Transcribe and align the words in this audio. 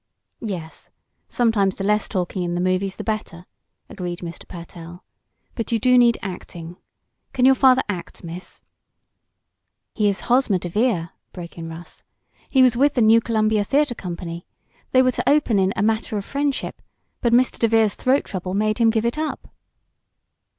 "Yes, 0.43 0.89
sometimes 1.29 1.75
the 1.75 1.83
less 1.83 2.07
talking 2.07 2.41
in 2.41 2.55
the 2.55 2.59
movies 2.59 2.95
the 2.95 3.03
better," 3.03 3.45
agreed 3.87 4.21
Mr. 4.21 4.47
Pertell. 4.47 5.03
"But 5.53 5.71
you 5.71 5.77
do 5.77 5.95
need 5.95 6.17
acting. 6.23 6.77
Can 7.33 7.45
your 7.45 7.53
father 7.53 7.83
act, 7.87 8.23
Miss?" 8.23 8.63
"He 9.93 10.09
is 10.09 10.21
Hosmer 10.21 10.57
DeVere," 10.57 11.09
broke 11.33 11.55
in 11.55 11.69
Russ. 11.69 12.01
"He 12.49 12.63
was 12.63 12.75
with 12.75 12.95
the 12.95 13.03
New 13.03 13.21
Columbia 13.21 13.63
Theatre 13.63 13.93
Company. 13.93 14.47
They 14.89 15.03
were 15.03 15.11
to 15.11 15.29
open 15.29 15.59
in 15.59 15.71
'A 15.75 15.83
Matter 15.83 16.17
of 16.17 16.25
Friendship,' 16.25 16.81
but 17.21 17.31
Mr. 17.31 17.59
DeVere's 17.59 17.93
throat 17.93 18.23
trouble 18.23 18.55
made 18.55 18.79
him 18.79 18.89
give 18.89 19.05
it 19.05 19.19
up." 19.19 19.49